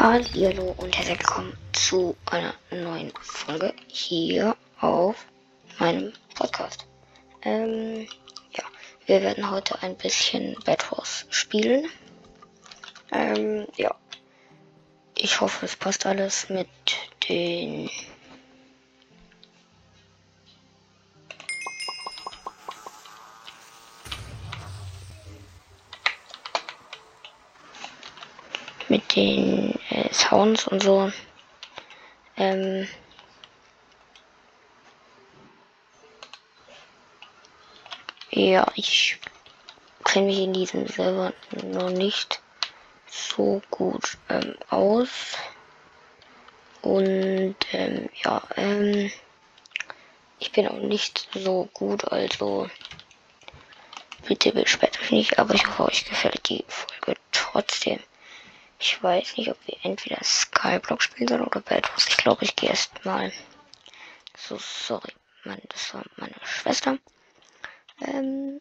[0.00, 5.26] Hallo und herzlich willkommen zu einer neuen Folge hier auf
[5.80, 6.86] meinem Podcast.
[7.42, 8.06] Ähm,
[8.52, 8.62] ja,
[9.06, 11.88] wir werden heute ein bisschen Bad Wars spielen.
[13.10, 13.92] Ähm, ja.
[15.16, 16.68] Ich hoffe, es passt alles mit
[17.28, 17.90] den
[28.88, 29.77] mit den
[30.12, 31.12] Sounds und so.
[32.36, 32.88] Ähm,
[38.30, 39.18] ja, ich
[40.04, 41.32] kenne mich in diesem Server
[41.64, 42.40] noch nicht
[43.10, 45.36] so gut ähm, aus.
[46.82, 49.10] Und ähm, ja, ähm,
[50.38, 52.70] ich bin auch nicht so gut, also
[54.26, 57.98] bitte beschwert euch nicht, aber ich hoffe, euch gefällt die Folge trotzdem.
[58.80, 62.06] Ich weiß nicht, ob wir entweder Skyblock spielen sollen oder Wars.
[62.08, 63.32] Ich glaube, ich gehe erst mal.
[64.36, 65.12] So, sorry.
[65.44, 66.98] Mann, das war meine Schwester.
[68.00, 68.60] Ähm,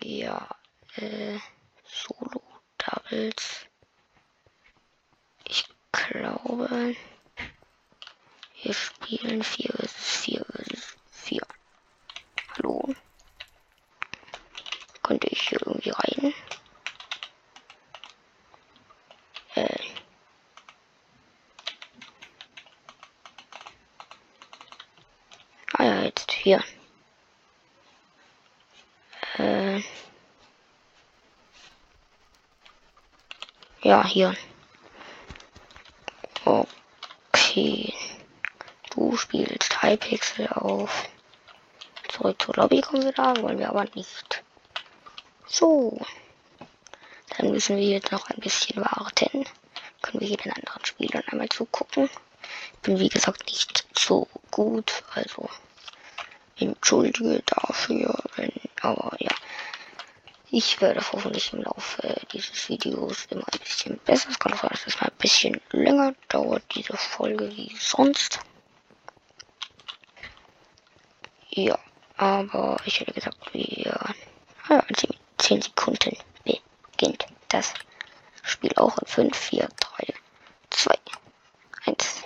[0.00, 0.48] ja,
[0.96, 1.38] äh,
[1.84, 2.42] Solo
[2.78, 3.66] Doubles.
[5.48, 6.94] Ich glaube,
[8.62, 11.40] wir spielen 4 vs 4 vs 4.
[12.56, 12.94] Hallo?
[15.02, 16.34] Könnte ich hier irgendwie rein?
[19.54, 19.78] Äh.
[25.72, 26.64] Ah ja, jetzt hier.
[29.36, 29.82] Äh.
[33.82, 34.34] Ja, hier.
[36.44, 37.92] Okay.
[38.90, 41.08] Du spielst Hypixel auf.
[42.08, 44.42] Zurück zur Lobby kommen wir da, wollen wir aber nicht.
[45.46, 46.00] So.
[47.36, 49.44] Dann müssen wir jetzt noch ein bisschen warten.
[50.00, 52.08] Können wir hier den anderen Spielern einmal zugucken.
[52.72, 55.50] Ich bin wie gesagt nicht so gut, also
[56.58, 59.30] entschuldige dafür, wenn, aber ja.
[60.50, 64.30] Ich werde hoffentlich im Laufe dieses Videos immer ein bisschen besser.
[64.30, 68.40] Es kann auch sein, dass es mal ein bisschen länger dauert, diese Folge wie sonst.
[71.50, 71.78] Ja,
[72.16, 74.04] aber ich hätte gesagt, wir
[74.68, 74.84] ja,
[75.38, 77.74] 10 Sekunden beginnt das
[78.42, 80.14] Spiel auch in 5, 4, 3,
[80.70, 80.94] 2,
[81.86, 82.22] 1.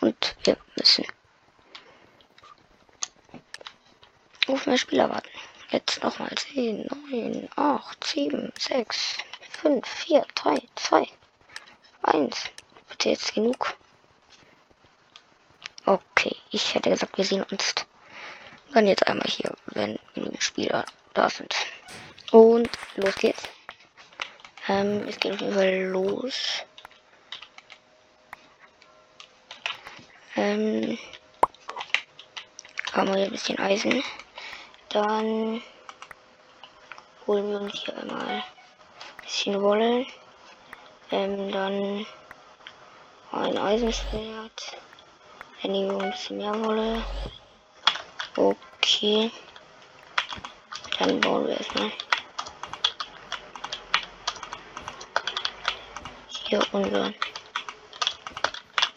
[0.00, 1.04] Und wir müssen
[4.66, 5.28] mehr Spieler warten.
[5.70, 9.16] Jetzt nochmal 10, 9, 8, 7, 6,
[9.62, 11.08] 5, 4, 3, 2,
[12.02, 12.36] 1.
[12.88, 13.74] Bitte jetzt genug.
[15.86, 17.74] Okay, ich hätte gesagt, wir sehen uns
[18.72, 21.54] dann jetzt einmal hier, wenn genügend Spieler da sind.
[22.30, 23.42] Und los geht's.
[24.68, 26.64] Ähm, es geht auf jeden Fall los.
[30.36, 30.98] Ähm,
[32.92, 34.02] haben wir hier ein bisschen Eisen.
[34.94, 35.60] Dann
[37.26, 38.44] holen wir uns hier einmal ein
[39.24, 40.06] bisschen Wolle.
[41.10, 42.06] Ähm, dann
[43.32, 44.76] ein Eisenschwert.
[45.60, 47.02] Dann nehmen wir ein bisschen mehr Wolle.
[48.36, 49.32] Okay.
[51.00, 51.90] Dann bauen wir erstmal
[56.28, 57.12] hier unser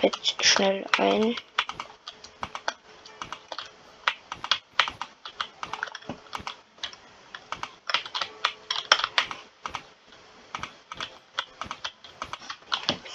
[0.00, 1.36] Bett schnell ein.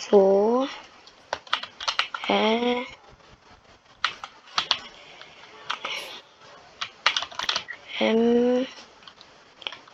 [0.09, 0.66] So.
[2.30, 2.86] Äh.
[8.00, 8.66] Ähm.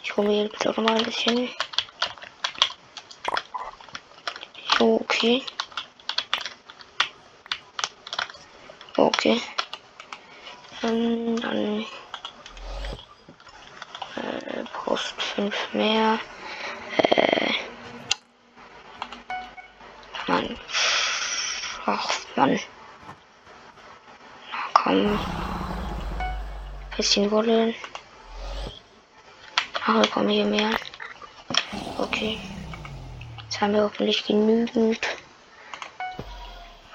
[0.04, 0.50] Ich hole mir
[1.14, 1.50] ein bisschen.
[4.78, 5.46] So, okay.
[8.96, 9.42] Okay.
[10.84, 11.86] Ähm, dann
[14.16, 16.20] äh, Post 5 mehr.
[16.98, 17.54] Äh,
[20.28, 20.58] Mann.
[21.86, 22.60] Ach, Mann.
[24.52, 25.20] Na komm.
[26.96, 27.74] Bisschen Wolle.
[29.86, 30.70] Ach, wir kommen hier mehr.
[32.24, 32.40] Okay.
[33.42, 35.02] Jetzt haben wir hoffentlich genügend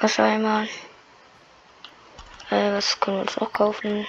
[0.00, 0.66] Wassereimer.
[2.48, 4.06] Äh, was können wir uns noch kaufen?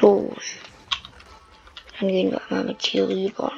[0.00, 0.32] So.
[1.98, 3.50] Dann gehen wir einmal mit hier rüber.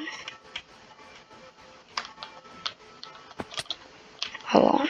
[4.50, 4.86] Aber.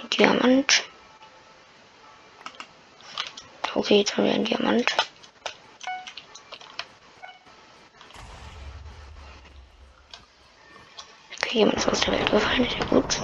[0.00, 0.84] Ein Diamant.
[3.74, 5.03] Okay, jetzt haben wir einen Diamant.
[11.54, 13.20] Okay, jemand ist aus der Welt gefallen, sehr gut.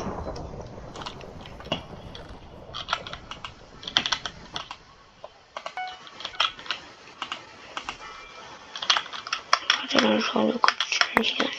[9.80, 11.50] Warte, dann schauen wir kurz schnell hier.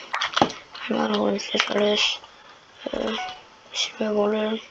[0.88, 2.20] Einmal holen uns das alles.
[2.94, 3.18] Äh,
[3.70, 4.62] bisschen mehr Wolle.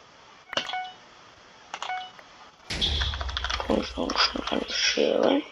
[3.69, 5.43] Und so schon alles Schere.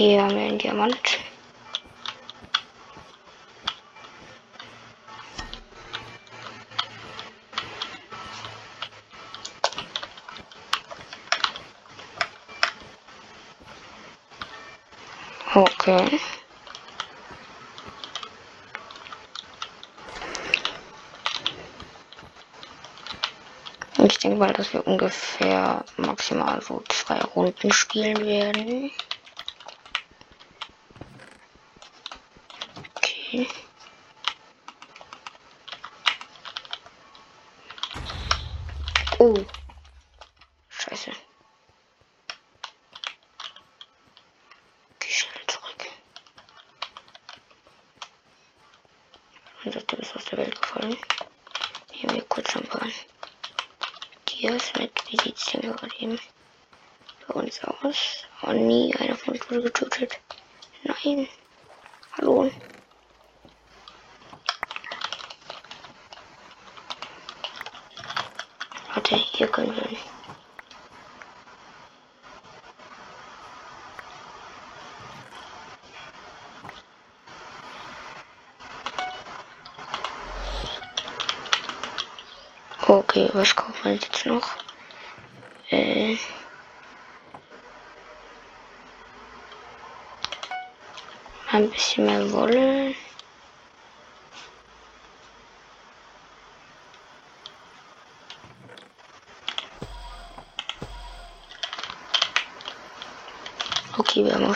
[0.00, 0.96] Okay, haben wir einen Diamant.
[15.54, 16.18] Okay.
[23.98, 28.90] Ich denke mal, dass wir ungefähr maximal so zwei Runden spielen werden.
[32.96, 33.46] Okay.
[39.22, 39.36] Oh.
[40.70, 41.10] Scheiße.
[44.98, 45.86] Geh schnell zurück.
[49.62, 50.96] Unser Typ ist aus der Welt gefallen.
[51.92, 52.88] Hier wir kurz ein paar
[54.24, 54.90] Tiers mit.
[55.10, 56.18] Wie sieht's denn gerade eben
[57.28, 58.24] bei uns aus?
[58.40, 60.18] Oh nie, einer von uns wurde getötet.
[60.82, 61.28] Nein.
[62.16, 62.50] Hallo.
[69.10, 69.98] Warte, hier können wir.
[82.88, 84.48] Okay, was kaufen wir jetzt noch?
[85.70, 86.16] Äh.
[91.50, 92.94] Ein bisschen mehr Wolle.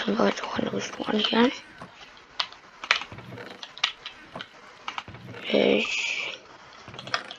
[0.05, 0.71] Okay, wir jetzt auch eine
[1.07, 1.51] an hier.
[5.41, 6.39] Ich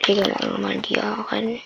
[0.08, 1.62] lege mal nochmal die rein.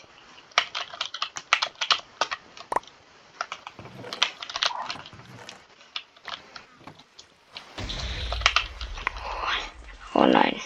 [10.13, 10.59] Oh nein.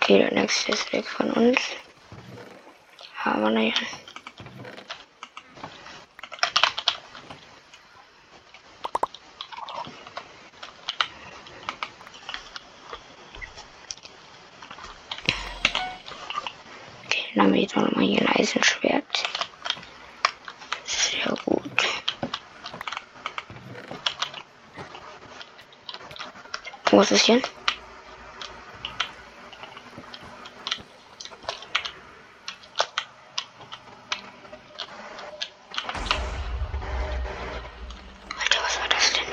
[0.00, 1.60] Okay, der nächste ist weg von uns.
[3.22, 3.74] Aber naja.
[17.36, 19.24] Jetzt auch nochmal hier ein Eisenschwert.
[20.84, 21.64] Sehr gut.
[26.90, 27.42] Wo ist es hier?
[38.36, 39.24] Alter, was war das denn?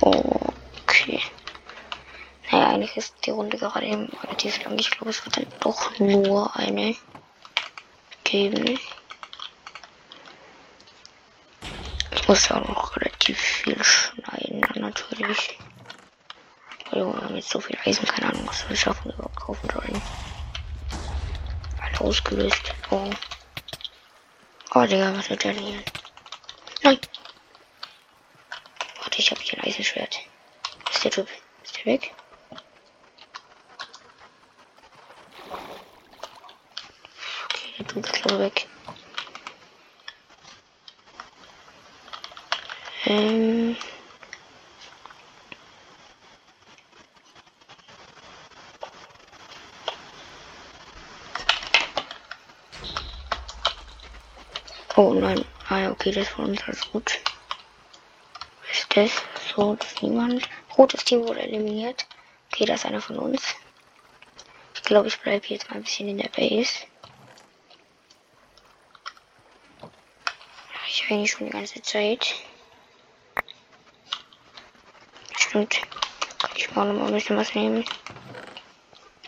[0.00, 1.22] Okay.
[2.50, 4.78] Naja, eigentlich ist die Runde gerade eben relativ lang.
[4.78, 6.96] Ich glaube, es wird dann doch nur eine
[8.24, 8.78] geben.
[12.12, 15.58] Ich muss ja auch noch relativ viel schneiden, natürlich.
[16.90, 20.02] Also, wir haben jetzt so viel Eisen, keine Ahnung, was wir schaffen überhaupt kaufen sollen.
[21.80, 22.74] Alle ausgelöst.
[22.90, 23.10] Oh.
[24.74, 25.82] Oh, Digga, was wird denn hier?
[26.82, 26.98] Nein!
[29.02, 30.18] Warte, ich habe hier ein Eisenschwert.
[30.92, 31.28] Ist der Typ?
[31.62, 32.12] Ist der weg?
[37.78, 38.66] Der Typ ist glaube weg.
[43.04, 43.76] Ähm.
[54.96, 55.44] Oh nein.
[55.68, 57.20] Ah ja, okay, das war uns alles gut.
[58.70, 59.10] Ist das?
[59.54, 60.48] So, das ist niemand.
[60.78, 62.06] Rotes Team wurde eliminiert.
[62.52, 63.54] Okay, das ist einer von uns.
[64.74, 66.86] Ich glaube, ich bleibe jetzt mal ein bisschen in der Base.
[70.98, 72.34] Ich eigentlich schon die ganze Zeit.
[75.36, 75.82] Stimmt.
[76.38, 77.84] Kann ich mal noch mal ein bisschen was nehmen.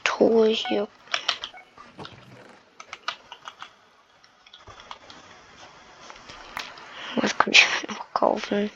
[0.03, 0.89] Truhe hier.
[7.17, 8.71] Was kann ich noch kaufen?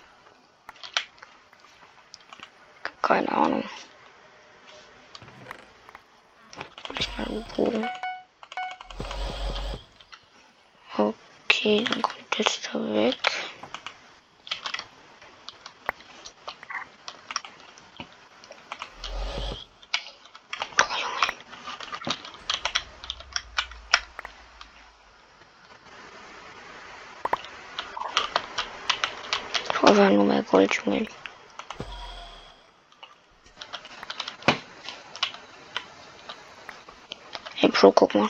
[3.00, 3.64] Keine Ahnung.
[6.98, 7.88] Ich mal wo.
[11.48, 13.16] Okay, dann kommt jetzt da weg.
[20.78, 21.32] Oh, Junge.
[29.64, 31.06] Ich brauche nur mehr Gold, Junge.
[37.54, 38.28] Hey, Pro, guck mal.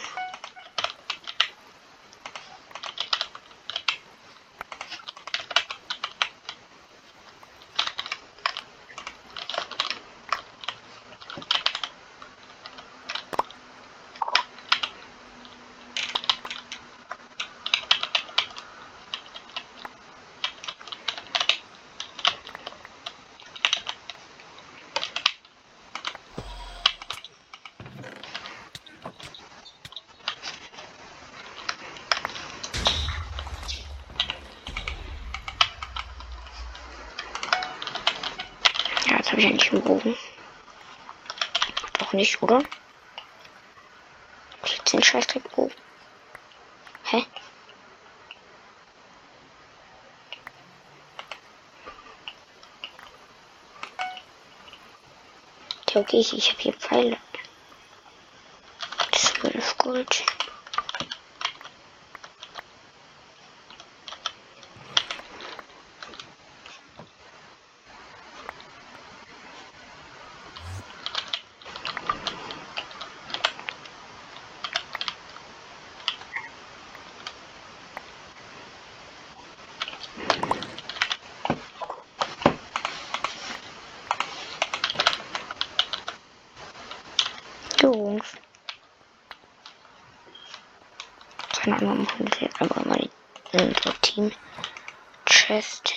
[39.33, 40.15] Habe ich eigentlich einen Bogen.
[41.99, 42.59] Doch nicht, oder?
[42.59, 42.65] Hab
[44.67, 45.75] ich jetzt den Scheißdreckbogen?
[47.05, 47.25] Hä?
[55.95, 57.17] Ja, okay, ich, ich habe hier Pfeile.
[59.13, 60.25] Zwölf Gold.
[87.83, 88.25] Jungs.
[91.61, 93.11] Keine Ahnung, machen wir jetzt einfach mal die,
[93.61, 94.31] unser Team
[95.27, 95.95] Chest.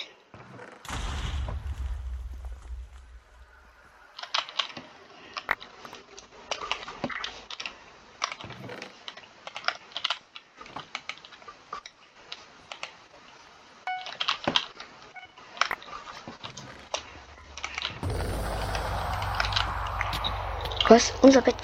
[20.88, 21.12] Was?
[21.20, 21.56] Unser Bett.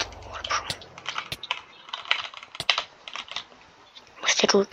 [4.21, 4.67] Was der tut?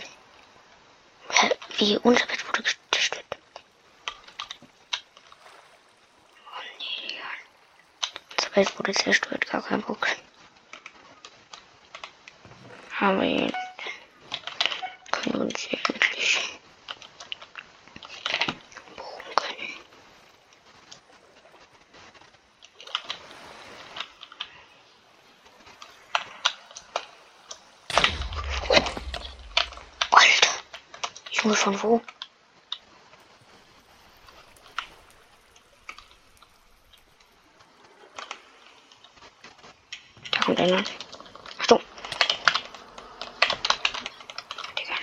[1.77, 1.97] Wie?
[1.99, 3.25] Unser Bett wurde zerstört.
[6.45, 7.19] Oh nee.
[8.37, 10.05] Unser Bett wurde zerstört, gar kein Bock.
[12.99, 13.55] Aber jetzt
[15.11, 15.79] können wir uns hier
[31.61, 32.01] von wo?
[40.31, 40.83] Da kommt einer.
[41.59, 41.79] Achtung.
[44.79, 44.95] Digga.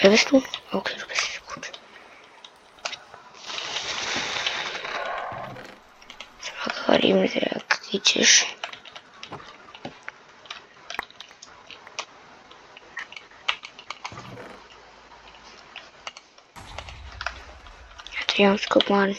[0.00, 0.42] Wer bist du?
[0.72, 1.70] Okay, du bist gut.
[6.40, 7.45] Das war gerade eben sehr
[7.96, 8.46] видишь.
[18.26, 19.16] Трем скупан.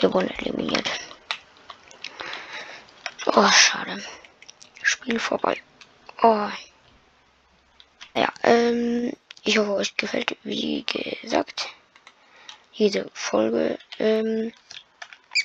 [0.00, 0.88] Wir wurden eliminiert.
[3.26, 4.02] Oh, schade.
[4.82, 5.60] Spiel vorbei.
[6.22, 6.48] Oh.
[8.14, 11.68] Ja, ähm, ich hoffe, euch gefällt, wie gesagt,
[12.78, 13.78] diese Folge.
[13.98, 14.52] Ähm,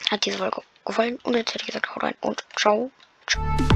[0.10, 1.20] hat diese Folge gefallen.
[1.24, 2.92] Und jetzt hätte ich gesagt, haut rein und ciao.
[3.28, 3.71] ciao.